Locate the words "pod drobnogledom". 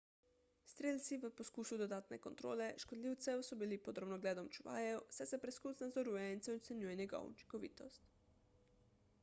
3.87-4.49